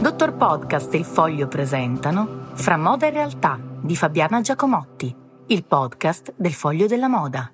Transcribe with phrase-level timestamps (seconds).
[0.00, 5.14] Dottor Podcast e il Foglio presentano Fra moda e realtà di Fabiana Giacomotti,
[5.48, 7.52] il podcast del Foglio della Moda.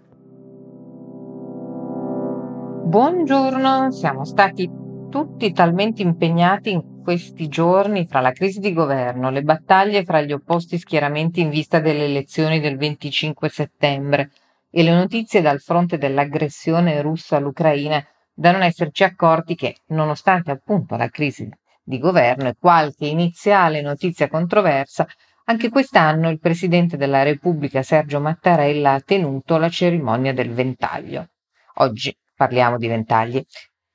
[2.84, 4.70] Buongiorno, siamo stati
[5.10, 10.30] tutti talmente impegnati in questi giorni fra la crisi di governo, le battaglie fra gli
[10.30, 14.30] opposti schieramenti in vista delle elezioni del 25 settembre
[14.70, 18.00] e le notizie dal fronte dell'aggressione russa all'Ucraina
[18.32, 21.50] da non esserci accorti che, nonostante appunto la crisi
[21.86, 25.06] di governo e qualche iniziale notizia controversa,
[25.44, 31.28] anche quest'anno il Presidente della Repubblica Sergio Mattarella ha tenuto la cerimonia del ventaglio.
[31.74, 33.40] Oggi parliamo di ventagli.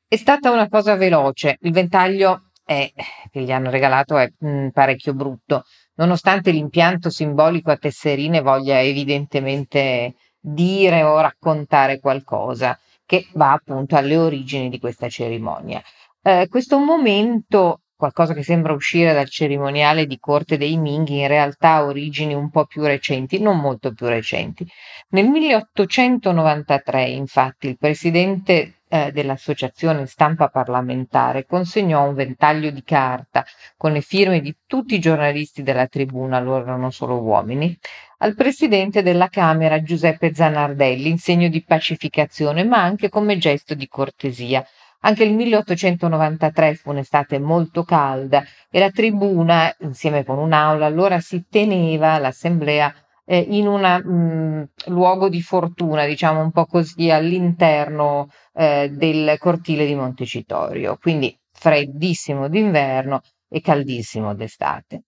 [0.07, 2.89] È stata una cosa veloce, il ventaglio è,
[3.29, 5.63] che gli hanno regalato è mh, mm, parecchio brutto,
[5.95, 14.15] nonostante l'impianto simbolico a tesserine voglia evidentemente dire o raccontare qualcosa che va appunto alle
[14.15, 15.81] origini di questa cerimonia.
[16.23, 21.75] Eh, questo momento, qualcosa che sembra uscire dal cerimoniale di corte dei Ming, in realtà
[21.75, 24.67] ha origini un po' più recenti, non molto più recenti.
[25.09, 33.45] Nel 1893, infatti, il presidente eh, dell'Associazione Stampa Parlamentare consegnò un ventaglio di carta
[33.77, 37.77] con le firme di tutti i giornalisti della tribuna, loro erano solo uomini,
[38.17, 43.87] al presidente della Camera Giuseppe Zanardelli in segno di pacificazione, ma anche come gesto di
[43.87, 44.65] cortesia.
[45.03, 51.45] Anche il 1893 fu un'estate molto calda e la tribuna, insieme con un'aula, allora si
[51.49, 52.93] teneva l'assemblea
[53.25, 59.95] eh, in un luogo di fortuna, diciamo un po' così, all'interno eh, del cortile di
[59.95, 65.03] Montecitorio, quindi freddissimo d'inverno e caldissimo d'estate.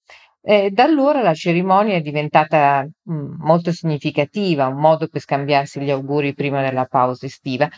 [0.46, 5.80] Eh, da allora la cerimonia è diventata mh, mm, molto significativa, un modo per scambiarsi
[5.80, 7.70] gli auguri prima della pausa estiva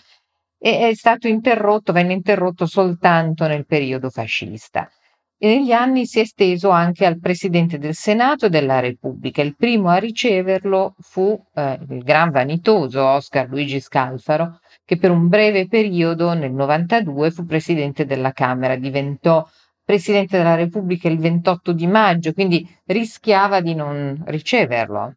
[0.65, 4.89] e è stato interrotto, venne interrotto soltanto nel periodo fascista.
[5.37, 9.43] E negli anni si è esteso anche al Presidente del Senato della Repubblica.
[9.43, 15.27] Il primo a riceverlo fu eh, il gran vanitoso Oscar Luigi Scalfaro, che per un
[15.27, 19.47] breve periodo, nel 92, fu Presidente della Camera, diventò
[19.83, 25.13] Presidente della Repubblica il 28 di maggio, quindi rischiava di non riceverlo.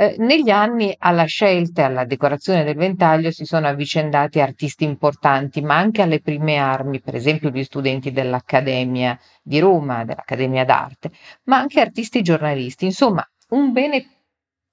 [0.00, 5.60] Eh, negli anni alla scelta e alla decorazione del ventaglio si sono avvicendati artisti importanti,
[5.60, 11.10] ma anche alle prime armi, per esempio gli studenti dell'Accademia di Roma, dell'Accademia d'Arte,
[11.44, 12.86] ma anche artisti giornalisti.
[12.86, 14.06] Insomma, un bene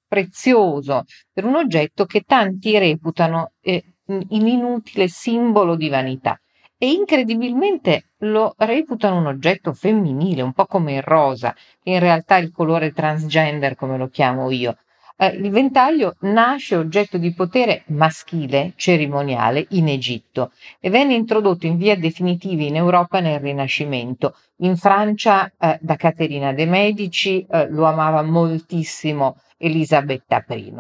[0.08, 6.40] prezioso per un oggetto che tanti reputano eh, un inutile simbolo di vanità
[6.78, 12.38] e incredibilmente lo reputano un oggetto femminile, un po' come il rosa, che in realtà
[12.38, 14.78] è il colore transgender, come lo chiamo io.
[15.20, 21.78] Eh, il ventaglio nasce oggetto di potere maschile cerimoniale in Egitto e venne introdotto in
[21.78, 24.36] via definitiva in Europa nel Rinascimento.
[24.58, 30.74] In Francia eh, da Caterina de' Medici eh, lo amava moltissimo Elisabetta I.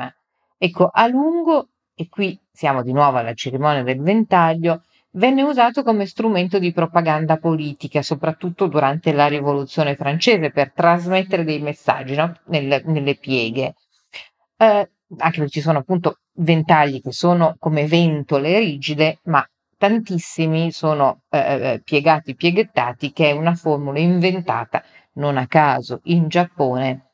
[0.60, 4.84] Ecco, a lungo, e qui siamo di nuovo alla cerimonia del ventaglio,
[5.14, 11.60] venne usato come strumento di propaganda politica, soprattutto durante la Rivoluzione francese, per trasmettere dei
[11.60, 12.38] messaggi no?
[12.46, 13.74] nelle, nelle pieghe.
[14.58, 19.48] Eh, anche perché ci sono appunto ventagli che sono come ventole rigide, ma
[19.78, 26.28] tantissimi sono eh, eh, piegati, pieghettati, che è una formula inventata non a caso in
[26.28, 27.12] Giappone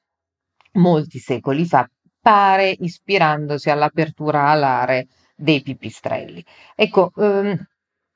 [0.73, 1.87] molti secoli fa,
[2.19, 6.43] pare ispirandosi all'apertura alare dei pipistrelli.
[6.75, 7.65] Ecco, ehm,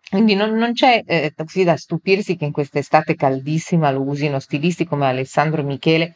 [0.09, 1.33] quindi non, non c'è eh,
[1.63, 6.16] da stupirsi che in quest'estate caldissima lo usino stilisti come Alessandro Michele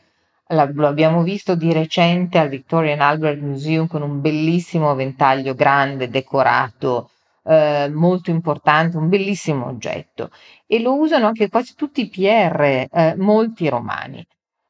[0.52, 7.12] lo abbiamo visto di recente al Victorian Albert Museum con un bellissimo ventaglio grande, decorato,
[7.44, 10.30] eh, molto importante, un bellissimo oggetto.
[10.68, 14.26] E lo usano anche quasi tutti i PR, eh, molti romani.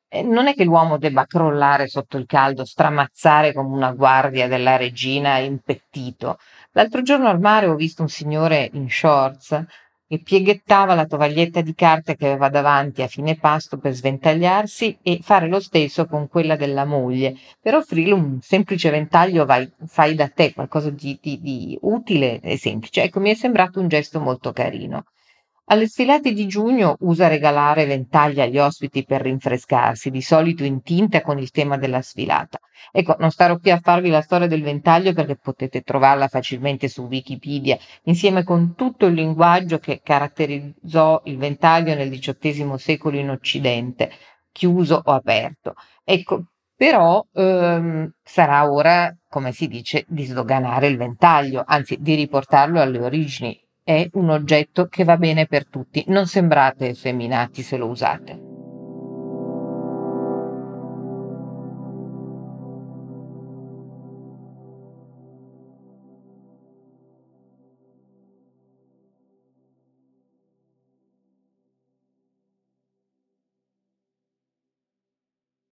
[0.08, 4.76] Eh, non è che l'uomo debba crollare sotto il caldo, stramazzare come una guardia della
[4.78, 6.38] regina impettito.
[6.74, 9.66] L'altro giorno al mare ho visto un signore in shorts
[10.14, 15.20] e pieghettava la tovaglietta di carta che aveva davanti a fine pasto per sventagliarsi e
[15.22, 20.28] fare lo stesso con quella della moglie, per offrirle un semplice ventaglio vai, fai da
[20.28, 23.04] te, qualcosa di, di, di utile e semplice.
[23.04, 25.06] Ecco, mi è sembrato un gesto molto carino.
[25.72, 31.22] Alle sfilate di giugno usa regalare ventagli agli ospiti per rinfrescarsi, di solito in tinta
[31.22, 32.60] con il tema della sfilata.
[32.92, 37.04] Ecco, non starò qui a farvi la storia del ventaglio perché potete trovarla facilmente su
[37.04, 44.12] Wikipedia, insieme con tutto il linguaggio che caratterizzò il ventaglio nel XVIII secolo in Occidente,
[44.52, 45.76] chiuso o aperto.
[46.04, 52.82] Ecco, però ehm, sarà ora, come si dice, di sdoganare il ventaglio, anzi di riportarlo
[52.82, 56.04] alle origini è un oggetto che va bene per tutti.
[56.08, 58.51] Non sembrate effeminati se lo usate.